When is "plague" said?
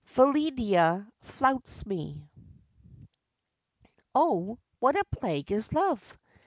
5.11-5.51